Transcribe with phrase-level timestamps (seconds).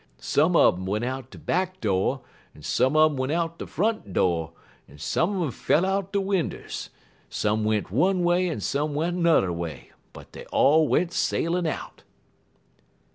[0.17, 2.21] Some un um went out de back do',
[2.55, 4.49] en some un um went out de front do',
[4.89, 6.89] en some un um fell out de winders;
[7.29, 12.01] some went one way en some went n'er way; but dey all went sailin' out."